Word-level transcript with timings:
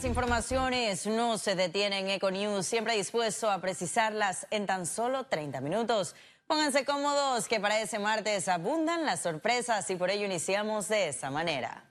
las 0.00 0.08
informaciones 0.08 1.06
no 1.06 1.36
se 1.36 1.54
detienen 1.54 2.06
en 2.06 2.12
Econews, 2.12 2.64
siempre 2.64 2.96
dispuesto 2.96 3.50
a 3.50 3.60
precisarlas 3.60 4.46
en 4.50 4.64
tan 4.64 4.86
solo 4.86 5.24
30 5.24 5.60
minutos. 5.60 6.16
Pónganse 6.46 6.86
cómodos 6.86 7.46
que 7.48 7.60
para 7.60 7.78
ese 7.78 7.98
martes 7.98 8.48
abundan 8.48 9.04
las 9.04 9.20
sorpresas 9.20 9.90
y 9.90 9.96
por 9.96 10.08
ello 10.08 10.24
iniciamos 10.24 10.88
de 10.88 11.08
esa 11.08 11.30
manera. 11.30 11.84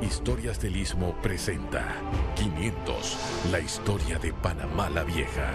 Historias 0.00 0.58
del 0.58 0.74
Istmo 0.78 1.20
presenta 1.20 1.84
500, 2.34 3.18
la 3.50 3.60
historia 3.60 4.18
de 4.18 4.32
Panamá 4.32 4.88
la 4.88 5.04
Vieja. 5.04 5.52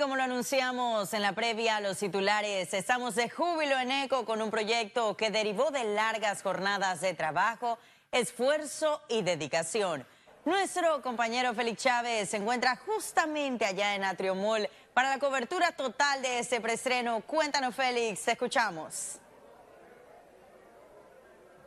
Como 0.00 0.16
lo 0.16 0.22
anunciamos 0.24 1.14
en 1.14 1.22
la 1.22 1.32
previa 1.32 1.76
a 1.76 1.80
los 1.80 1.98
titulares, 1.98 2.74
estamos 2.74 3.14
de 3.14 3.30
júbilo 3.30 3.78
en 3.78 3.90
ECO 3.90 4.26
con 4.26 4.42
un 4.42 4.50
proyecto 4.50 5.16
que 5.16 5.30
derivó 5.30 5.70
de 5.70 5.84
largas 5.84 6.42
jornadas 6.42 7.00
de 7.00 7.14
trabajo, 7.14 7.78
esfuerzo 8.12 9.00
y 9.08 9.22
dedicación. 9.22 10.06
Nuestro 10.44 11.00
compañero 11.02 11.54
Félix 11.54 11.82
Chávez 11.82 12.28
se 12.28 12.36
encuentra 12.36 12.76
justamente 12.76 13.64
allá 13.64 13.94
en 13.94 14.04
Atriomol 14.04 14.68
para 14.92 15.08
la 15.08 15.18
cobertura 15.18 15.72
total 15.72 16.20
de 16.20 16.40
este 16.40 16.60
preestreno. 16.60 17.22
Cuéntanos, 17.22 17.74
Félix, 17.74 18.24
te 18.24 18.32
escuchamos. 18.32 19.18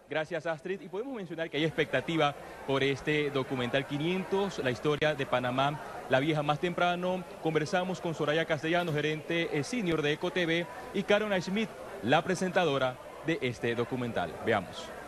Gracias 0.09 0.45
Astrid. 0.45 0.81
Y 0.81 0.89
podemos 0.89 1.13
mencionar 1.13 1.49
que 1.49 1.57
hay 1.57 1.65
expectativa 1.65 2.35
por 2.65 2.83
este 2.83 3.29
documental 3.31 3.85
500, 3.85 4.59
la 4.59 4.71
historia 4.71 5.13
de 5.13 5.25
Panamá, 5.25 5.79
la 6.09 6.19
vieja. 6.19 6.43
Más 6.43 6.59
temprano 6.59 7.23
conversamos 7.41 8.01
con 8.01 8.13
Soraya 8.13 8.45
Castellano, 8.45 8.91
gerente 8.91 9.57
eh, 9.57 9.63
senior 9.63 10.01
de 10.01 10.13
EcoTV, 10.13 10.65
y 10.93 11.03
Carolina 11.03 11.39
Schmidt, 11.39 11.69
la 12.03 12.23
presentadora 12.23 12.95
de 13.25 13.39
este 13.41 13.75
documental. 13.75 14.31
Veamos. 14.45 14.98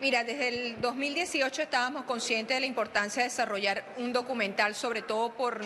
Mira, 0.00 0.22
desde 0.22 0.48
el 0.48 0.80
2018 0.80 1.62
estábamos 1.62 2.04
conscientes 2.04 2.56
de 2.56 2.60
la 2.60 2.66
importancia 2.66 3.24
de 3.24 3.30
desarrollar 3.30 3.84
un 3.96 4.12
documental, 4.12 4.76
sobre 4.76 5.02
todo 5.02 5.34
por 5.34 5.60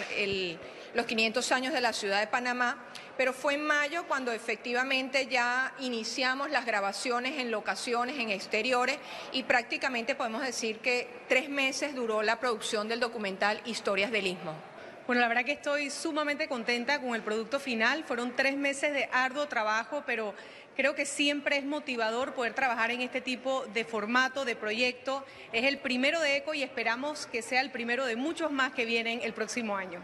los 0.94 1.06
500 1.06 1.52
años 1.52 1.75
de 1.75 1.83
la 1.83 1.92
ciudad 1.92 2.19
de 2.19 2.27
Panamá, 2.28 2.83
pero 3.19 3.34
fue 3.34 3.55
en 3.55 3.66
mayo 3.66 4.05
cuando 4.08 4.33
efectivamente 4.33 5.27
ya 5.27 5.75
iniciamos 5.80 6.50
las 6.50 6.64
grabaciones 6.64 7.38
en 7.38 7.50
locaciones, 7.50 8.19
en 8.19 8.30
exteriores, 8.30 8.97
y 9.33 9.42
prácticamente 9.42 10.14
podemos 10.14 10.41
decir 10.41 10.78
que 10.78 11.08
tres 11.28 11.50
meses 11.50 11.94
duró 11.94 12.22
la 12.22 12.41
producción 12.41 12.88
del 12.88 13.00
documental 13.00 13.60
Historias 13.66 14.10
del 14.10 14.28
Istmo. 14.28 14.72
Bueno, 15.06 15.20
la 15.20 15.28
verdad 15.28 15.45
que 15.45 15.53
estoy 15.53 15.91
sumamente 15.91 16.48
contenta 16.48 17.00
con 17.00 17.14
el 17.14 17.22
producto 17.22 17.58
final. 17.58 18.05
Fueron 18.05 18.34
tres 18.36 18.56
meses 18.56 18.92
de 18.92 19.09
arduo 19.12 19.47
trabajo, 19.47 20.05
pero 20.06 20.34
Creo 20.75 20.94
que 20.94 21.05
siempre 21.05 21.59
es 21.59 21.64
motivador 21.64 22.33
poder 22.33 22.55
trabajar 22.55 22.91
en 22.91 23.03
este 23.03 23.20
tipo 23.20 23.67
de 23.75 23.84
formato, 23.84 24.47
de 24.47 24.56
proyecto. 24.56 25.22
Es 25.53 25.64
el 25.64 25.78
primero 25.78 26.19
de 26.20 26.36
ECO 26.39 26.55
y 26.55 26.62
esperamos 26.62 27.27
que 27.27 27.42
sea 27.42 27.61
el 27.61 27.70
primero 27.70 28.06
de 28.06 28.17
muchos 28.17 28.50
más 28.50 28.72
que 28.72 28.86
vienen 28.86 29.20
el 29.22 29.34
próximo 29.34 29.77
año. 29.77 30.00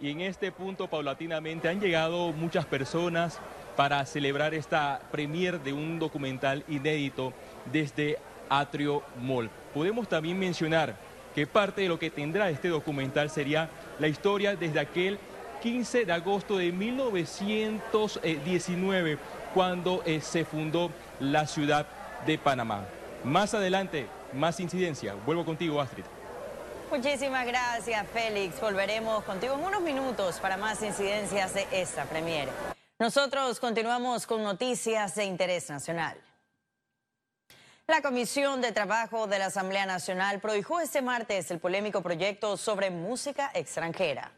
Y 0.00 0.10
en 0.10 0.20
este 0.20 0.52
punto, 0.52 0.88
paulatinamente, 0.88 1.68
han 1.68 1.80
llegado 1.80 2.32
muchas 2.32 2.66
personas 2.66 3.40
para 3.76 4.04
celebrar 4.06 4.54
esta 4.54 5.00
premier 5.10 5.60
de 5.60 5.72
un 5.72 5.98
documental 5.98 6.64
inédito 6.68 7.32
desde 7.72 8.18
Atrio 8.48 9.02
Mall. 9.20 9.50
Podemos 9.74 10.08
también 10.08 10.38
mencionar 10.38 10.96
que 11.34 11.46
parte 11.46 11.82
de 11.82 11.88
lo 11.88 11.98
que 11.98 12.10
tendrá 12.10 12.48
este 12.48 12.68
documental 12.68 13.28
sería 13.30 13.68
la 13.98 14.08
historia 14.08 14.56
desde 14.56 14.80
aquel 14.80 15.18
15 15.62 16.04
de 16.04 16.12
agosto 16.12 16.56
de 16.56 16.72
1919, 16.72 19.18
cuando 19.52 20.02
eh, 20.04 20.20
se 20.20 20.44
fundó 20.44 20.90
la 21.20 21.46
ciudad 21.46 21.86
de 22.26 22.38
Panamá. 22.38 22.84
Más 23.24 23.54
adelante, 23.54 24.06
más 24.32 24.60
incidencia. 24.60 25.14
Vuelvo 25.24 25.44
contigo, 25.44 25.80
Astrid. 25.80 26.04
Muchísimas 26.90 27.46
gracias, 27.46 28.06
Félix. 28.12 28.60
Volveremos 28.60 29.24
contigo 29.24 29.54
en 29.54 29.64
unos 29.64 29.82
minutos 29.82 30.38
para 30.38 30.56
más 30.56 30.82
incidencias 30.82 31.54
de 31.54 31.66
esta 31.72 32.04
premiere. 32.04 32.50
Nosotros 32.98 33.60
continuamos 33.60 34.26
con 34.26 34.42
noticias 34.42 35.14
de 35.16 35.24
interés 35.24 35.68
nacional. 35.68 36.16
La 37.88 38.02
Comisión 38.02 38.60
de 38.60 38.72
Trabajo 38.72 39.28
de 39.28 39.38
la 39.38 39.46
Asamblea 39.46 39.86
Nacional 39.86 40.40
prohijó 40.40 40.80
este 40.80 41.02
martes 41.02 41.52
el 41.52 41.60
polémico 41.60 42.02
proyecto 42.02 42.56
sobre 42.56 42.90
música 42.90 43.52
extranjera. 43.54 44.32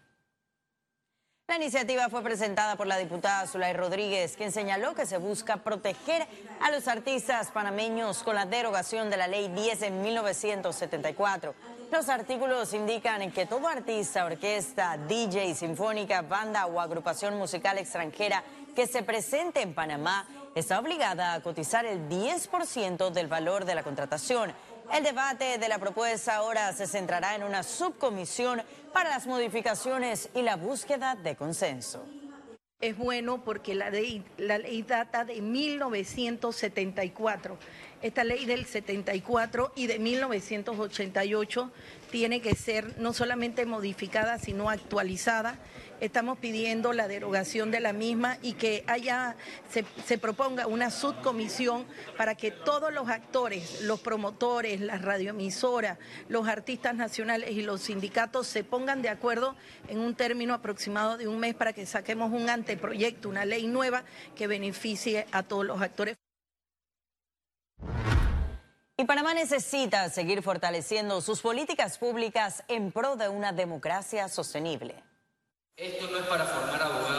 La 1.47 1.57
iniciativa 1.57 2.11
fue 2.11 2.23
presentada 2.23 2.77
por 2.77 2.87
la 2.87 2.99
diputada 2.99 3.47
Zulay 3.47 3.73
Rodríguez, 3.73 4.37
quien 4.37 4.53
señaló 4.53 4.95
que 4.95 5.07
se 5.07 5.17
busca 5.17 5.57
proteger 5.65 6.29
a 6.61 6.71
los 6.71 6.89
artistas 6.89 7.51
panameños 7.51 8.23
con 8.23 8.35
la 8.35 8.45
derogación 8.45 9.09
de 9.09 9.17
la 9.17 9.29
Ley 9.29 9.49
10 9.49 9.81
en 9.81 10.03
1974. 10.03 11.55
Los 11.91 12.11
artículos 12.11 12.75
indican 12.75 13.33
que 13.33 13.47
todo 13.47 13.67
artista, 13.67 14.27
orquesta, 14.27 14.99
DJ, 15.09 15.55
sinfónica, 15.55 16.21
banda 16.21 16.67
o 16.67 16.83
agrupación 16.83 17.39
musical 17.39 17.79
extranjera 17.79 18.45
que 18.77 18.87
se 18.87 19.03
presente 19.03 19.63
en 19.63 19.73
Panamá 19.73 20.29
está 20.55 20.79
obligada 20.79 21.35
a 21.35 21.43
cotizar 21.43 21.87
el 21.87 22.09
10% 22.09 23.11
del 23.11 23.27
valor 23.27 23.65
de 23.65 23.75
la 23.75 23.83
contratación. 23.83 24.53
El 24.93 25.05
debate 25.05 25.59
de 25.59 25.69
la 25.69 25.79
propuesta 25.79 26.37
ahora 26.37 26.73
se 26.73 26.87
centrará 26.87 27.35
en 27.35 27.43
una 27.43 27.63
subcomisión 27.63 28.63
para 28.93 29.11
las 29.11 29.27
modificaciones 29.27 30.31
y 30.35 30.43
la 30.43 30.57
búsqueda 30.57 31.15
de 31.15 31.37
consenso. 31.37 32.05
Es 32.81 32.97
bueno 32.97 33.43
porque 33.45 33.75
la 33.75 33.91
ley, 33.91 34.25
data 34.87 35.25
de 35.25 35.43
1974. 35.43 37.59
Esta 38.03 38.23
ley 38.23 38.47
del 38.47 38.67
74 38.67 39.73
y 39.75 39.89
de 39.89 39.99
1988 39.99 41.73
tiene 42.13 42.41
que 42.41 42.55
ser 42.55 43.01
no 43.01 43.13
solamente 43.13 43.67
modificada, 43.67 44.39
sino 44.39 44.71
actualizada 44.71 45.59
Estamos 46.01 46.39
pidiendo 46.39 46.93
la 46.93 47.09
derogación 47.09 47.73
de 47.73 47.81
la 47.81 47.93
misma 47.93 48.39
y 48.41 48.53
que 48.53 48.85
haya, 48.87 49.35
se, 49.69 50.19
proponga 50.19 50.69
una 50.69 50.91
subcomisión 50.91 51.87
para 52.17 52.37
que 52.37 52.53
todos 52.53 52.93
los 52.93 53.09
actores, 53.09 53.83
los 53.83 53.99
promotores, 53.99 54.81
las 54.81 55.03
radioemisoras, 55.03 55.99
los 56.29 56.47
artistas 56.47 56.95
nacionales 56.95 57.51
y 57.51 57.63
los 57.63 57.83
sindicatos 57.83 58.47
se 58.47 58.63
pongan 58.63 59.03
de 59.03 59.09
acuerdo 59.09 59.57
en 59.89 59.99
un 59.99 60.15
término 60.15 60.55
aproximado 60.55 61.17
de 61.17 61.27
un 61.27 61.41
mes 61.41 61.57
para 61.57 61.73
que 61.73 61.85
saquemos 61.85 62.33
un 62.33 62.49
anteproyecto, 62.49 63.29
una 63.29 63.45
ley 63.45 63.67
nueva 63.67 64.05
que 64.37 64.47
beneficie 64.47 65.27
a 65.33 65.43
todos 65.43 65.67
los 65.67 65.81
actores. 65.83 66.17
Y 68.97 69.05
Panamá 69.05 69.35
necesita 69.35 70.11
seguir 70.11 70.43
fortaleciendo 70.43 71.21
sus 71.21 71.41
políticas 71.41 71.99
públicas 71.99 72.63
en 72.69 72.93
pro 72.93 73.17
de 73.17 73.29
una 73.29 73.53
democracia 73.53 74.29
sostenible. 74.29 75.08
Esto 75.79 76.09
no 76.11 76.19
es 76.19 76.27
para 76.27 76.45
formar 76.45 76.83
abogados 76.83 77.18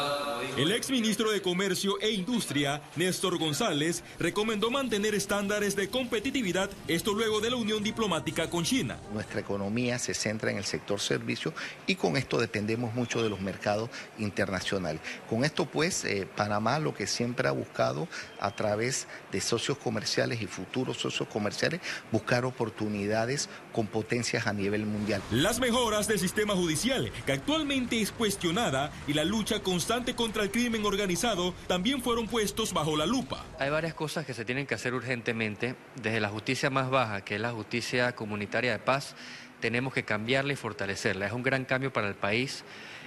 el 0.60 0.74
ex 0.74 0.90
ministro 0.90 1.32
de 1.32 1.42
Comercio 1.42 1.98
e 2.02 2.12
Industria, 2.12 2.82
Néstor 2.98 3.38
González, 3.38 4.04
recomendó 4.20 4.70
mantener 4.70 5.16
estándares 5.16 5.74
de 5.74 5.88
competitividad, 5.88 6.70
esto 6.90 7.14
luego 7.14 7.40
de 7.40 7.50
la 7.50 7.56
unión 7.56 7.82
diplomática 7.82 8.50
con 8.50 8.66
China. 8.66 9.00
Nuestra 9.14 9.40
economía 9.40 9.98
se 10.00 10.14
centra 10.14 10.52
en 10.52 10.58
el 10.58 10.66
sector 10.66 11.00
servicio 11.00 11.54
y 11.88 11.96
con 11.96 12.18
esto 12.18 12.38
dependemos 12.38 12.94
mucho 12.94 13.24
de 13.24 13.30
los 13.30 13.40
mercados 13.40 13.90
internacionales. 14.18 15.00
Con 15.30 15.46
esto, 15.46 15.66
pues, 15.66 16.04
eh, 16.04 16.28
Panamá 16.36 16.78
lo 16.80 16.94
que 16.94 17.08
siempre 17.08 17.48
ha 17.48 17.52
buscado 17.52 18.10
a 18.42 18.54
través 18.54 19.08
de 19.32 19.40
socios 19.40 19.78
comerciales 19.78 20.42
y 20.42 20.48
futuros 20.48 20.98
socios 20.98 21.30
comerciales, 21.30 21.80
buscar 22.12 22.44
oportunidades 22.44 23.48
con 23.72 23.88
potencias 23.88 24.46
a 24.46 24.52
nivel 24.52 24.86
mundial. 24.86 25.22
Las 25.32 25.62
mejoras 25.62 26.10
del 26.10 26.20
sistema 26.20 26.54
judicial, 26.54 27.14
que 27.26 27.32
actualmente 27.32 28.02
es 28.02 28.12
cuestionada, 28.12 28.92
y 29.08 29.14
la 29.14 29.24
lucha 29.24 29.62
constante 29.62 30.16
contra 30.16 30.44
el 30.44 30.49
crimen 30.50 30.86
organizado 30.86 31.54
también 31.68 32.02
fueron 32.02 32.28
puestos 32.28 32.74
bajo 32.74 32.96
la 32.96 33.06
lupa. 33.06 33.46
Hay 33.60 33.70
varias 33.70 33.94
cosas 33.94 34.26
que 34.26 34.34
se 34.34 34.46
tienen 34.46 34.66
que 34.66 34.76
hacer 34.76 34.94
urgentemente. 34.94 35.76
Desde 36.02 36.20
la 36.20 36.30
justicia 36.30 36.70
más 36.70 36.90
baja, 36.90 37.22
que 37.22 37.36
es 37.36 37.42
la 37.42 37.52
justicia 37.52 38.14
comunitaria 38.16 38.72
de 38.72 38.80
paz, 38.80 39.16
tenemos 39.60 39.94
que 39.94 40.04
cambiarla 40.04 40.54
y 40.54 40.56
fortalecerla. 40.56 41.28
Es 41.28 41.34
un 41.34 41.44
gran 41.44 41.66
cambio 41.66 41.92
para 41.92 42.08
el 42.08 42.16
país 42.16 42.64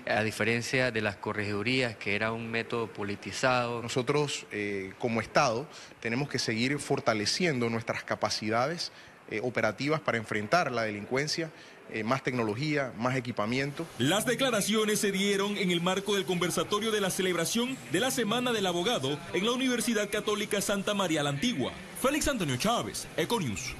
a 0.06 0.22
diferencia 0.22 0.90
de 0.90 1.00
las 1.00 1.16
corregidurías, 1.16 1.96
que 1.96 2.14
era 2.14 2.32
un 2.32 2.50
método 2.50 2.88
politizado. 2.88 3.82
Nosotros, 3.82 4.46
eh, 4.50 4.92
como 4.98 5.20
Estado, 5.20 5.68
tenemos 6.00 6.28
que 6.28 6.38
seguir 6.38 6.78
fortaleciendo 6.78 7.70
nuestras 7.70 8.02
capacidades 8.02 8.92
eh, 9.32 9.40
operativas 9.42 10.00
para 10.00 10.18
enfrentar 10.18 10.70
la 10.70 10.82
delincuencia 10.82 11.50
eh, 11.90 12.04
más 12.04 12.22
tecnología, 12.22 12.92
más 12.98 13.16
equipamiento. 13.16 13.86
Las 13.96 14.26
declaraciones 14.26 15.00
se 15.00 15.10
dieron 15.10 15.56
en 15.56 15.70
el 15.70 15.80
marco 15.80 16.14
del 16.14 16.26
conversatorio 16.26 16.90
de 16.90 17.00
la 17.00 17.08
celebración 17.08 17.78
de 17.90 18.00
la 18.00 18.10
Semana 18.10 18.52
del 18.52 18.66
Abogado 18.66 19.18
en 19.32 19.46
la 19.46 19.52
Universidad 19.52 20.10
Católica 20.10 20.60
Santa 20.60 20.92
María 20.92 21.22
la 21.22 21.30
Antigua. 21.30 21.72
Félix 22.00 22.28
Antonio 22.28 22.56
Chávez, 22.58 23.08
Econius. 23.16 23.74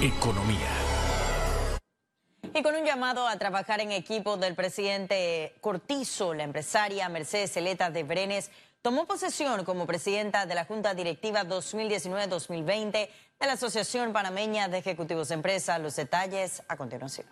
Economía. 0.00 0.70
Y 2.54 2.62
con 2.62 2.74
un 2.74 2.86
llamado 2.86 3.28
a 3.28 3.38
trabajar 3.38 3.80
en 3.80 3.92
equipo 3.92 4.38
del 4.38 4.54
presidente 4.54 5.52
Cortizo, 5.60 6.32
la 6.32 6.44
empresaria 6.44 7.06
Mercedes 7.10 7.52
Celeta 7.52 7.90
de 7.90 8.02
Brenes 8.02 8.50
tomó 8.84 9.06
posesión 9.06 9.64
como 9.64 9.86
presidenta 9.86 10.44
de 10.44 10.54
la 10.54 10.66
Junta 10.66 10.92
Directiva 10.92 11.42
2019-2020 11.44 12.92
de 12.92 13.46
la 13.46 13.54
Asociación 13.54 14.12
Panameña 14.12 14.68
de 14.68 14.76
Ejecutivos 14.76 15.28
de 15.28 15.36
Empresa. 15.36 15.78
Los 15.78 15.96
detalles 15.96 16.62
a 16.68 16.76
continuación. 16.76 17.26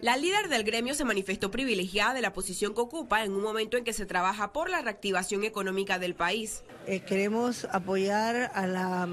La 0.00 0.18
líder 0.18 0.50
del 0.50 0.64
gremio 0.64 0.94
se 0.94 1.06
manifestó 1.06 1.50
privilegiada 1.50 2.12
de 2.12 2.20
la 2.20 2.34
posición 2.34 2.74
que 2.74 2.82
ocupa 2.82 3.24
en 3.24 3.32
un 3.32 3.40
momento 3.40 3.78
en 3.78 3.84
que 3.84 3.94
se 3.94 4.04
trabaja 4.04 4.52
por 4.52 4.68
la 4.68 4.82
reactivación 4.82 5.42
económica 5.44 5.98
del 5.98 6.14
país. 6.14 6.64
Eh, 6.86 7.00
queremos 7.00 7.64
apoyar 7.72 8.52
a 8.54 8.66
la 8.66 9.08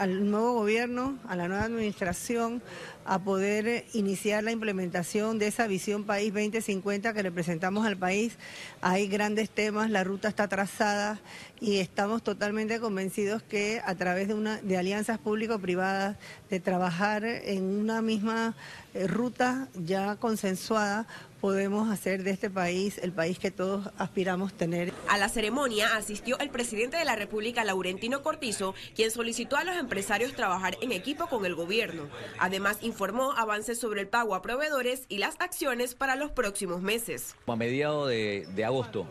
al 0.00 0.30
nuevo 0.30 0.54
gobierno, 0.54 1.18
a 1.28 1.36
la 1.36 1.46
nueva 1.46 1.64
administración, 1.64 2.62
a 3.04 3.18
poder 3.18 3.84
iniciar 3.92 4.44
la 4.44 4.52
implementación 4.52 5.38
de 5.38 5.46
esa 5.46 5.66
visión 5.66 6.04
País 6.04 6.32
2050 6.32 7.12
que 7.12 7.22
le 7.22 7.32
presentamos 7.32 7.86
al 7.86 7.96
país. 7.96 8.36
Hay 8.80 9.08
grandes 9.08 9.50
temas, 9.50 9.90
la 9.90 10.04
ruta 10.04 10.28
está 10.28 10.48
trazada 10.48 11.20
y 11.60 11.78
estamos 11.78 12.22
totalmente 12.22 12.80
convencidos 12.80 13.42
que 13.42 13.80
a 13.84 13.94
través 13.94 14.28
de, 14.28 14.34
una, 14.34 14.60
de 14.62 14.76
alianzas 14.76 15.18
público-privadas, 15.18 16.16
de 16.48 16.60
trabajar 16.60 17.24
en 17.24 17.64
una 17.64 18.02
misma 18.02 18.54
eh, 18.94 19.06
ruta 19.06 19.68
ya 19.74 20.16
consensuada, 20.16 21.06
podemos 21.40 21.90
hacer 21.90 22.22
de 22.22 22.30
este 22.30 22.50
país 22.50 22.98
el 22.98 23.12
país 23.12 23.38
que 23.38 23.50
todos 23.50 23.88
aspiramos 23.98 24.52
tener. 24.52 24.92
A 25.08 25.16
la 25.16 25.28
ceremonia 25.28 25.96
asistió 25.96 26.38
el 26.38 26.50
presidente 26.50 26.96
de 26.96 27.04
la 27.04 27.16
República, 27.16 27.64
Laurentino 27.64 28.22
Cortizo, 28.22 28.74
quien 28.94 29.10
solicitó 29.10 29.56
a 29.56 29.64
los 29.64 29.76
empresarios 29.76 30.34
trabajar 30.34 30.76
en 30.80 30.92
equipo 30.92 31.28
con 31.28 31.46
el 31.46 31.54
gobierno. 31.54 32.08
Además, 32.38 32.78
informó 32.90 33.32
avances 33.32 33.78
sobre 33.78 34.00
el 34.00 34.08
pago 34.08 34.34
a 34.34 34.42
proveedores 34.42 35.04
y 35.08 35.18
las 35.18 35.36
acciones 35.40 35.94
para 35.94 36.16
los 36.16 36.32
próximos 36.32 36.82
meses. 36.82 37.36
A 37.46 37.56
mediados 37.56 38.08
de, 38.08 38.64
agosto, 38.64 39.06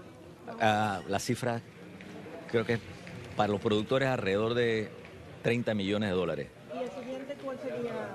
uh, 0.48 1.10
la 1.10 1.20
cifra 1.20 1.62
creo 2.52 2.66
que 2.66 2.80
para 3.38 3.52
los 3.52 3.62
productores 3.62 4.10
alrededor 4.10 4.54
de 4.54 4.90
30 5.44 5.74
millones 5.74 6.10
de 6.10 6.16
dólares. 6.16 6.48
¿Y 6.74 6.84
el 6.84 6.92
siguiente 6.92 7.36
cuál 7.42 7.58
sería? 7.60 8.10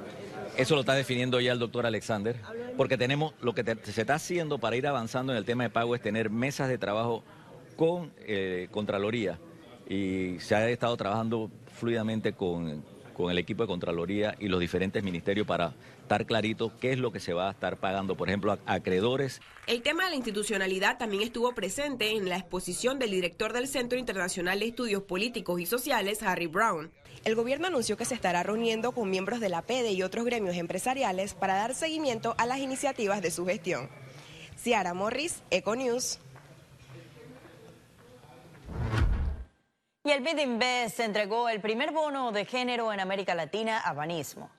Eso 0.56 0.74
lo 0.74 0.82
está 0.82 0.94
definiendo 0.94 1.40
ya 1.40 1.52
el 1.52 1.58
doctor 1.58 1.86
Alexander, 1.86 2.36
porque 2.76 2.98
tenemos 2.98 3.32
lo 3.40 3.54
que 3.54 3.64
se 3.82 4.00
está 4.02 4.14
haciendo 4.14 4.58
para 4.58 4.76
ir 4.76 4.86
avanzando 4.86 5.32
en 5.32 5.38
el 5.38 5.44
tema 5.44 5.64
de 5.64 5.70
pago 5.70 5.94
es 5.94 6.02
tener 6.02 6.30
mesas 6.30 6.68
de 6.68 6.78
trabajo 6.78 7.24
con 7.76 8.12
eh, 8.20 8.68
Contraloría 8.70 9.38
y 9.88 10.38
se 10.40 10.54
ha 10.54 10.68
estado 10.68 10.96
trabajando 10.96 11.50
fluidamente 11.72 12.34
con, 12.34 12.84
con 13.14 13.30
el 13.30 13.38
equipo 13.38 13.62
de 13.62 13.68
Contraloría 13.68 14.34
y 14.38 14.48
los 14.48 14.60
diferentes 14.60 15.02
ministerios 15.02 15.46
para 15.46 15.72
estar 16.02 16.26
clarito 16.26 16.72
qué 16.78 16.92
es 16.92 16.98
lo 16.98 17.12
que 17.12 17.20
se 17.20 17.32
va 17.32 17.48
a 17.48 17.52
estar 17.52 17.78
pagando, 17.78 18.16
por 18.16 18.28
ejemplo, 18.28 18.52
a 18.52 18.58
acreedores. 18.66 19.40
El 19.66 19.80
tema 19.80 20.04
de 20.04 20.10
la 20.10 20.16
institucionalidad 20.16 20.98
también 20.98 21.22
estuvo 21.22 21.54
presente 21.54 22.10
en 22.10 22.28
la 22.28 22.36
exposición 22.36 22.98
del 22.98 23.12
director 23.12 23.54
del 23.54 23.68
Centro 23.68 23.98
Internacional 23.98 24.60
de 24.60 24.66
Estudios 24.66 25.02
Políticos 25.04 25.60
y 25.60 25.66
Sociales, 25.66 26.22
Harry 26.22 26.46
Brown. 26.46 26.90
El 27.24 27.36
gobierno 27.36 27.68
anunció 27.68 27.96
que 27.96 28.04
se 28.04 28.14
estará 28.14 28.42
reuniendo 28.42 28.92
con 28.92 29.08
miembros 29.08 29.40
de 29.40 29.48
la 29.48 29.62
PEDE 29.62 29.92
y 29.92 30.02
otros 30.02 30.26
gremios 30.26 30.56
empresariales 30.56 31.32
para 31.32 31.54
dar 31.54 31.74
seguimiento 31.74 32.34
a 32.36 32.44
las 32.44 32.58
iniciativas 32.58 33.22
de 33.22 33.30
su 33.30 33.46
gestión. 33.46 33.88
Ciara 34.58 34.92
Morris, 34.92 35.42
Econews. 35.50 36.18
Y 40.04 40.10
el 40.10 40.22
BIDINVEST 40.22 41.00
entregó 41.00 41.48
el 41.48 41.60
primer 41.60 41.90
bono 41.90 42.30
de 42.30 42.44
género 42.44 42.92
en 42.92 43.00
América 43.00 43.34
Latina 43.34 43.80
a 43.80 43.94
Banismo. 43.94 44.50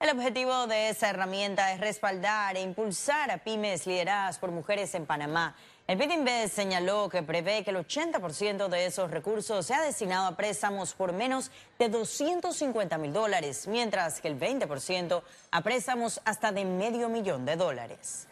El 0.00 0.10
objetivo 0.10 0.66
de 0.66 0.88
esa 0.88 1.10
herramienta 1.10 1.72
es 1.72 1.80
respaldar 1.80 2.56
e 2.56 2.62
impulsar 2.62 3.30
a 3.30 3.38
pymes 3.38 3.86
lideradas 3.86 4.38
por 4.38 4.50
mujeres 4.50 4.94
en 4.94 5.06
Panamá 5.06 5.54
el 5.86 5.98
BIDINVEST 5.98 6.52
señaló 6.52 7.08
que 7.08 7.22
prevé 7.22 7.62
que 7.62 7.70
el 7.70 7.76
80% 7.76 8.66
de 8.66 8.86
esos 8.86 9.08
recursos 9.08 9.64
sea 9.64 9.82
destinado 9.82 10.26
a 10.26 10.36
préstamos 10.36 10.94
por 10.94 11.12
menos 11.12 11.52
de 11.78 11.88
250 11.88 12.98
mil 12.98 13.12
dólares, 13.12 13.68
mientras 13.68 14.20
que 14.20 14.26
el 14.26 14.36
20% 14.36 15.22
a 15.52 15.60
préstamos 15.60 16.20
hasta 16.24 16.50
de 16.50 16.64
medio 16.64 17.08
millón 17.08 17.44
de 17.44 17.54
dólares. 17.54 18.26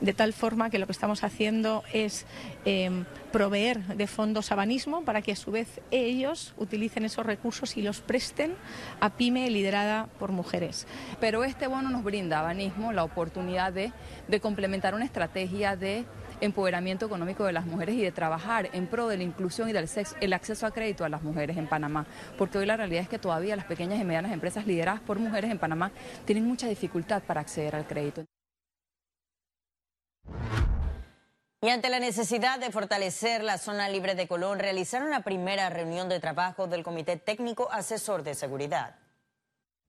De 0.00 0.12
tal 0.12 0.32
forma 0.32 0.70
que 0.70 0.78
lo 0.78 0.86
que 0.86 0.92
estamos 0.92 1.24
haciendo 1.24 1.82
es 1.92 2.24
em, 2.64 3.04
proveer 3.32 3.82
de 3.96 4.06
fondos 4.06 4.52
a 4.52 4.54
Banismo 4.54 5.02
para 5.02 5.22
que 5.22 5.32
a 5.32 5.36
su 5.36 5.50
vez 5.50 5.80
ellos 5.90 6.54
utilicen 6.56 7.04
esos 7.04 7.26
recursos 7.26 7.76
y 7.76 7.82
los 7.82 8.00
presten 8.00 8.54
a 9.00 9.10
PYME 9.10 9.50
liderada 9.50 10.06
por 10.20 10.30
mujeres. 10.30 10.86
Pero 11.20 11.42
este 11.42 11.66
bono 11.66 11.90
nos 11.90 12.04
brinda 12.04 12.38
a 12.38 12.42
Banismo 12.42 12.92
la 12.92 13.02
oportunidad 13.02 13.72
de, 13.72 13.92
de 14.28 14.40
complementar 14.40 14.94
una 14.94 15.04
estrategia 15.04 15.74
de 15.74 16.04
empoderamiento 16.40 17.06
económico 17.06 17.44
de 17.44 17.52
las 17.52 17.66
mujeres 17.66 17.96
y 17.96 18.02
de 18.02 18.12
trabajar 18.12 18.70
en 18.72 18.86
pro 18.86 19.08
de 19.08 19.16
la 19.16 19.24
inclusión 19.24 19.68
y 19.68 19.72
del 19.72 19.88
el 20.20 20.32
acceso 20.32 20.66
a 20.66 20.70
crédito 20.70 21.04
a 21.04 21.08
las 21.08 21.24
mujeres 21.24 21.56
en 21.56 21.66
Panamá. 21.66 22.06
Porque 22.36 22.58
hoy 22.58 22.66
la 22.66 22.76
realidad 22.76 23.02
es 23.02 23.08
que 23.08 23.18
todavía 23.18 23.56
las 23.56 23.64
pequeñas 23.64 24.00
y 24.00 24.04
medianas 24.04 24.32
empresas 24.32 24.64
lideradas 24.64 25.00
por 25.00 25.18
mujeres 25.18 25.50
en 25.50 25.58
Panamá 25.58 25.90
tienen 26.24 26.44
mucha 26.44 26.68
dificultad 26.68 27.22
para 27.24 27.40
acceder 27.40 27.74
al 27.74 27.86
crédito. 27.86 28.24
Y 31.60 31.70
ante 31.70 31.90
la 31.90 31.98
necesidad 31.98 32.60
de 32.60 32.70
fortalecer 32.70 33.42
la 33.42 33.58
zona 33.58 33.88
libre 33.88 34.14
de 34.14 34.28
Colón, 34.28 34.60
realizaron 34.60 35.10
la 35.10 35.24
primera 35.24 35.68
reunión 35.70 36.08
de 36.08 36.20
trabajo 36.20 36.68
del 36.68 36.84
Comité 36.84 37.16
Técnico 37.16 37.68
Asesor 37.72 38.22
de 38.22 38.36
Seguridad. 38.36 38.94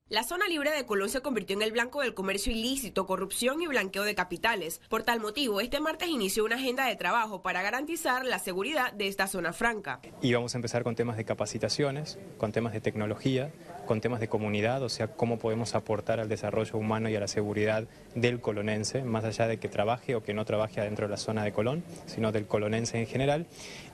La 0.08 0.24
zona 0.24 0.48
libre 0.48 0.72
de 0.72 0.84
Colón 0.84 1.08
se 1.08 1.20
convirtió 1.20 1.54
en 1.54 1.62
el 1.62 1.70
blanco 1.70 2.00
del 2.00 2.14
comercio 2.14 2.50
ilícito, 2.50 3.06
corrupción 3.06 3.62
y 3.62 3.68
blanqueo 3.68 4.02
de 4.02 4.16
capitales. 4.16 4.80
Por 4.88 5.04
tal 5.04 5.20
motivo, 5.20 5.60
este 5.60 5.78
martes 5.78 6.08
inició 6.08 6.44
una 6.44 6.56
agenda 6.56 6.86
de 6.86 6.96
trabajo 6.96 7.42
para 7.42 7.62
garantizar 7.62 8.24
la 8.24 8.40
seguridad 8.40 8.92
de 8.92 9.06
esta 9.06 9.28
zona 9.28 9.52
franca. 9.52 10.00
Y 10.20 10.34
vamos 10.34 10.56
a 10.56 10.58
empezar 10.58 10.82
con 10.82 10.96
temas 10.96 11.16
de 11.16 11.24
capacitaciones, 11.24 12.18
con 12.38 12.50
temas 12.50 12.72
de 12.72 12.80
tecnología, 12.80 13.52
con 13.90 14.00
temas 14.00 14.20
de 14.20 14.28
comunidad, 14.28 14.84
o 14.84 14.88
sea, 14.88 15.08
cómo 15.08 15.40
podemos 15.40 15.74
aportar 15.74 16.20
al 16.20 16.28
desarrollo 16.28 16.78
humano 16.78 17.08
y 17.08 17.16
a 17.16 17.18
la 17.18 17.26
seguridad 17.26 17.88
del 18.14 18.40
colonense, 18.40 19.02
más 19.02 19.24
allá 19.24 19.48
de 19.48 19.58
que 19.58 19.68
trabaje 19.68 20.14
o 20.14 20.22
que 20.22 20.32
no 20.32 20.44
trabaje 20.44 20.80
adentro 20.80 21.08
de 21.08 21.10
la 21.10 21.16
zona 21.16 21.42
de 21.42 21.50
Colón, 21.50 21.82
sino 22.06 22.30
del 22.30 22.46
colonense 22.46 23.00
en 23.00 23.08
general. 23.08 23.48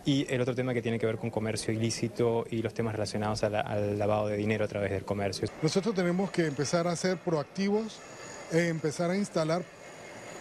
Y 0.04 0.30
el 0.30 0.42
otro 0.42 0.54
tema 0.54 0.74
que 0.74 0.82
tiene 0.82 0.98
que 0.98 1.06
ver 1.06 1.16
con 1.16 1.30
comercio 1.30 1.72
ilícito 1.72 2.44
y 2.50 2.60
los 2.60 2.74
temas 2.74 2.92
relacionados 2.92 3.42
al, 3.42 3.98
lavado 3.98 4.28
de 4.28 4.36
dinero 4.36 4.66
a 4.66 4.68
través 4.68 4.90
del 4.90 5.06
comercio. 5.06 5.48
Nosotros 5.62 5.94
tenemos 5.94 6.30
que 6.30 6.44
empezar 6.44 6.86
a 6.86 6.94
ser 6.94 7.16
proactivos, 7.16 7.98
e 8.52 8.68
empezar 8.68 9.10
a 9.10 9.16
instalar 9.16 9.62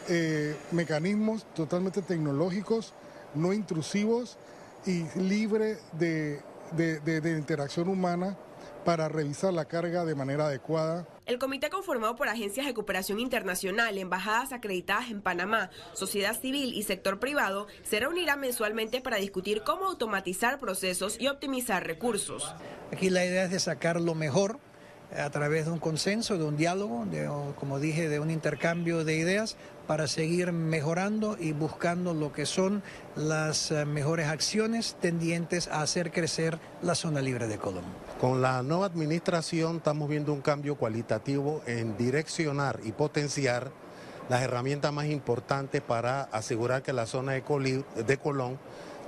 eh, 0.10 0.54
mecanismos 0.74 1.46
totalmente 1.54 2.02
tecnológicos, 2.02 2.94
no 3.36 3.54
intrusivos 3.54 4.38
y 4.86 5.06
libre 5.18 5.78
de 5.94 6.42
interacción 7.38 7.88
humana 7.88 8.36
para 8.86 9.10
revisar 9.10 9.52
la 9.52 9.66
carga 9.66 10.06
de 10.06 10.16
manera 10.16 10.46
adecuada. 10.46 11.06
El 11.26 11.40
comité 11.40 11.70
conformado 11.70 12.16
por 12.16 12.30
agencias 12.30 12.66
de 12.66 12.74
cooperación 12.74 13.20
internacional, 13.20 13.98
embajadas 13.98 14.54
acreditadas 14.54 15.10
en 15.10 15.22
Panamá, 15.22 15.72
sociedad 15.94 16.40
civil 16.40 16.74
y 16.74 16.84
sector 16.84 17.20
privado 17.20 17.68
se 17.84 18.00
reunirá 18.00 18.38
mensualmente 18.38 19.02
para 19.02 19.18
discutir 19.18 19.64
cómo 19.64 19.88
automatizar 19.88 20.60
procesos 20.60 21.18
y 21.20 21.28
optimizar 21.28 21.86
recursos. 21.86 22.54
Aquí 22.94 23.10
la 23.10 23.26
idea 23.26 23.46
es 23.46 23.52
de 23.52 23.60
sacar 23.60 24.00
lo 24.00 24.16
mejor 24.16 24.60
a 25.18 25.30
través 25.30 25.66
de 25.66 25.72
un 25.72 25.80
consenso, 25.80 26.38
de 26.38 26.44
un 26.44 26.58
diálogo, 26.58 27.06
de, 27.06 27.30
como 27.60 27.80
dije, 27.80 28.10
de 28.10 28.20
un 28.20 28.30
intercambio 28.30 29.04
de 29.04 29.16
ideas 29.16 29.58
para 29.88 30.08
seguir 30.08 30.52
mejorando 30.52 31.38
y 31.40 31.52
buscando 31.52 32.14
lo 32.14 32.32
que 32.34 32.46
son 32.46 32.84
las 33.16 33.72
eh, 33.72 33.86
mejores 33.86 34.28
acciones 34.28 34.96
tendientes 35.00 35.68
a 35.68 35.82
hacer 35.82 36.12
crecer 36.12 36.60
la 36.82 36.96
zona 36.96 37.22
libre 37.22 37.48
de 37.48 37.58
Colombia. 37.58 37.94
Con 38.20 38.42
la 38.42 38.64
nueva 38.64 38.88
administración 38.88 39.78
estamos 39.78 40.10
viendo 40.10 40.34
un 40.34 40.42
cambio 40.42 40.76
cualitativo 40.76 41.62
en 41.66 41.98
direccionar 41.98 42.80
y 42.84 42.92
potenciar 42.92 43.72
las 44.30 44.42
herramientas 44.42 44.92
más 44.92 45.06
importantes 45.06 45.82
para 45.82 46.24
asegurar 46.24 46.82
que 46.82 46.94
la 46.94 47.06
zona 47.06 47.34
de, 47.34 47.84
de 48.06 48.18
Colón 48.18 48.58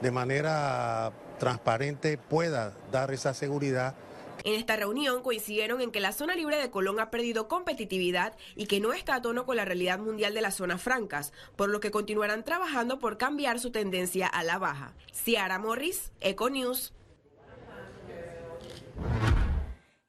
de 0.02 0.12
manera 0.12 1.12
transparente 1.40 2.18
pueda 2.18 2.74
dar 2.92 3.12
esa 3.12 3.34
seguridad 3.34 3.96
en 4.44 4.54
esta 4.54 4.76
reunión 4.76 5.22
coincidieron 5.22 5.82
en 5.82 5.92
que 5.92 6.00
la 6.00 6.12
zona 6.12 6.36
libre 6.36 6.58
de 6.58 6.70
Colón 6.70 7.00
ha 7.00 7.10
perdido 7.10 7.48
competitividad 7.48 8.36
y 8.56 8.68
que 8.68 8.80
no 8.80 8.94
está 8.94 9.16
a 9.16 9.22
tono 9.22 9.46
con 9.46 9.56
la 9.56 9.66
realidad 9.66 10.00
mundial 10.00 10.34
de 10.34 10.42
las 10.42 10.56
zonas 10.56 10.82
francas, 10.82 11.34
por 11.56 11.70
lo 11.70 11.80
que 11.80 11.92
continuarán 11.92 12.44
trabajando 12.44 13.00
por 13.00 13.18
cambiar 13.18 13.60
su 13.60 13.72
tendencia 13.72 14.28
a 14.28 14.44
la 14.44 14.58
baja. 14.58 14.94
Ciara 15.14 15.60
Morris, 15.60 16.12
Econews. 16.22 16.94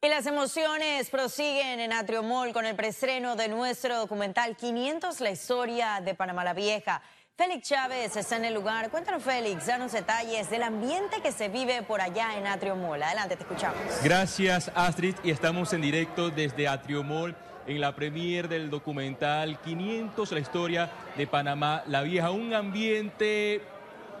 Y 0.00 0.08
las 0.08 0.26
emociones 0.26 1.10
prosiguen 1.10 1.80
en 1.80 1.92
Atriomol 1.92 2.52
con 2.52 2.64
el 2.64 2.76
preestreno 2.76 3.34
de 3.34 3.48
nuestro 3.48 3.98
documental 3.98 4.56
500, 4.56 5.20
la 5.20 5.32
historia 5.32 6.00
de 6.00 6.14
Panamá 6.14 6.44
la 6.44 6.54
Vieja. 6.54 7.02
Félix 7.36 7.70
Chávez 7.70 8.14
está 8.14 8.36
en 8.36 8.44
el 8.44 8.54
lugar. 8.54 8.92
Cuéntanos, 8.92 9.24
Félix, 9.24 9.66
danos 9.66 9.90
detalles 9.90 10.48
del 10.50 10.62
ambiente 10.62 11.20
que 11.20 11.32
se 11.32 11.48
vive 11.48 11.82
por 11.82 12.00
allá 12.00 12.38
en 12.38 12.46
Atriomol. 12.46 13.02
Adelante, 13.02 13.34
te 13.34 13.42
escuchamos. 13.42 13.80
Gracias, 14.04 14.70
Astrid, 14.76 15.16
y 15.24 15.32
estamos 15.32 15.72
en 15.72 15.80
directo 15.80 16.30
desde 16.30 16.68
Atriomol 16.68 17.34
en 17.68 17.82
la 17.82 17.94
premier 17.94 18.48
del 18.48 18.70
documental 18.70 19.60
500, 19.60 20.32
la 20.32 20.40
historia 20.40 20.90
de 21.16 21.26
Panamá 21.26 21.82
la 21.86 22.00
Vieja. 22.02 22.30
Un 22.30 22.54
ambiente 22.54 23.60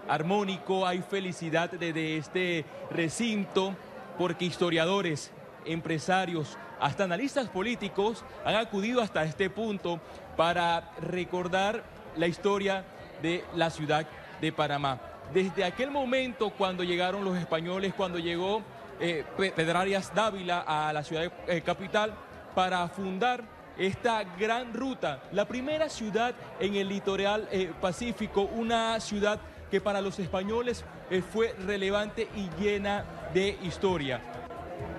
armónico, 0.06 0.86
hay 0.86 1.00
felicidad 1.00 1.70
desde 1.70 2.18
este 2.18 2.66
recinto 2.90 3.74
porque 4.18 4.44
historiadores, 4.44 5.32
empresarios, 5.64 6.58
hasta 6.78 7.04
analistas 7.04 7.48
políticos 7.48 8.22
han 8.44 8.54
acudido 8.54 9.00
hasta 9.00 9.24
este 9.24 9.48
punto 9.48 9.98
para 10.36 10.90
recordar 11.00 11.82
la 12.16 12.26
historia 12.26 12.84
de 13.22 13.44
la 13.56 13.70
ciudad 13.70 14.06
de 14.42 14.52
Panamá. 14.52 15.00
Desde 15.32 15.64
aquel 15.64 15.90
momento 15.90 16.50
cuando 16.50 16.84
llegaron 16.84 17.24
los 17.24 17.38
españoles, 17.38 17.94
cuando 17.96 18.18
llegó 18.18 18.62
eh, 19.00 19.24
Pedrarias 19.56 20.14
Dávila 20.14 20.64
a 20.66 20.92
la 20.92 21.02
ciudad 21.02 21.32
eh, 21.46 21.62
capital, 21.62 22.12
para 22.54 22.86
fundar 22.88 23.44
esta 23.78 24.24
gran 24.24 24.74
ruta, 24.74 25.22
la 25.32 25.46
primera 25.46 25.88
ciudad 25.88 26.34
en 26.58 26.74
el 26.74 26.88
litoral 26.88 27.48
eh, 27.52 27.72
pacífico, 27.80 28.42
una 28.42 28.98
ciudad 28.98 29.40
que 29.70 29.80
para 29.80 30.00
los 30.00 30.18
españoles 30.18 30.84
eh, 31.10 31.22
fue 31.22 31.54
relevante 31.64 32.28
y 32.34 32.48
llena 32.60 33.04
de 33.32 33.56
historia. 33.62 34.20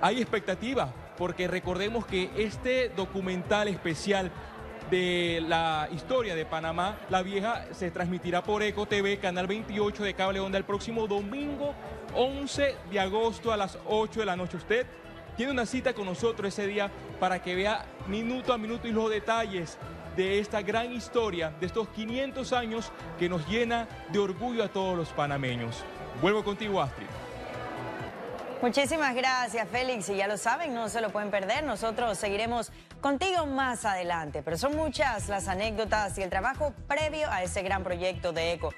Hay 0.00 0.20
expectativa, 0.20 0.92
porque 1.18 1.46
recordemos 1.46 2.06
que 2.06 2.30
este 2.36 2.88
documental 2.88 3.68
especial 3.68 4.30
de 4.90 5.44
la 5.46 5.88
historia 5.92 6.34
de 6.34 6.46
Panamá, 6.46 6.98
la 7.10 7.22
vieja, 7.22 7.66
se 7.72 7.90
transmitirá 7.90 8.42
por 8.42 8.62
Eco 8.62 8.86
TV, 8.86 9.18
Canal 9.18 9.46
28 9.46 10.02
de 10.02 10.14
Cable 10.14 10.40
Onda 10.40 10.58
el 10.58 10.64
próximo 10.64 11.06
domingo 11.06 11.74
11 12.14 12.74
de 12.90 13.00
agosto 13.00 13.52
a 13.52 13.56
las 13.56 13.78
8 13.86 14.20
de 14.20 14.26
la 14.26 14.36
noche. 14.36 14.56
Usted 14.56 14.86
tiene 15.40 15.54
una 15.54 15.64
cita 15.64 15.94
con 15.94 16.04
nosotros 16.04 16.48
ese 16.48 16.66
día 16.66 16.90
para 17.18 17.42
que 17.42 17.54
vea 17.54 17.86
minuto 18.08 18.52
a 18.52 18.58
minuto 18.58 18.86
y 18.86 18.92
los 18.92 19.08
detalles 19.08 19.78
de 20.14 20.38
esta 20.38 20.60
gran 20.60 20.92
historia, 20.92 21.50
de 21.58 21.64
estos 21.64 21.88
500 21.88 22.52
años 22.52 22.92
que 23.18 23.26
nos 23.26 23.48
llena 23.48 23.88
de 24.12 24.18
orgullo 24.18 24.62
a 24.62 24.68
todos 24.68 24.94
los 24.94 25.08
panameños. 25.08 25.82
Vuelvo 26.20 26.44
contigo, 26.44 26.82
Astrid. 26.82 27.06
Muchísimas 28.60 29.14
gracias, 29.14 29.66
Félix. 29.70 30.10
Y 30.10 30.16
ya 30.16 30.28
lo 30.28 30.36
saben, 30.36 30.74
no 30.74 30.90
se 30.90 31.00
lo 31.00 31.08
pueden 31.08 31.30
perder. 31.30 31.64
Nosotros 31.64 32.18
seguiremos 32.18 32.70
contigo 33.00 33.46
más 33.46 33.86
adelante. 33.86 34.42
Pero 34.42 34.58
son 34.58 34.76
muchas 34.76 35.30
las 35.30 35.48
anécdotas 35.48 36.18
y 36.18 36.22
el 36.22 36.28
trabajo 36.28 36.74
previo 36.86 37.30
a 37.30 37.42
ese 37.42 37.62
gran 37.62 37.82
proyecto 37.82 38.34
de 38.34 38.52
ECO. 38.52 38.74